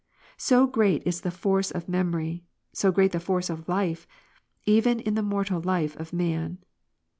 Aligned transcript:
So 0.39 0.65
great 0.65 1.05
is 1.05 1.21
the 1.21 1.29
force 1.29 1.69
of 1.69 1.87
memory, 1.87 2.43
so 2.73 2.91
great 2.91 3.11
the 3.11 3.19
force 3.19 3.51
of 3.51 3.69
life, 3.69 4.07
even 4.65 4.99
in 4.99 5.13
the 5.13 5.21
mortal 5.21 5.61
life 5.61 5.95
of 5.95 6.11
man. 6.11 6.57